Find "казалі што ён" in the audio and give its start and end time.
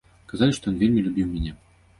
0.31-0.79